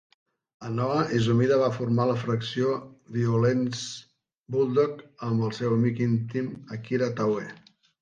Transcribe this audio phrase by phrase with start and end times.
[0.67, 2.73] A Noah, Izumida va formar la facció
[3.19, 3.85] Violence
[4.57, 7.51] Bulldog amb el seu amic íntim, Akira Taue.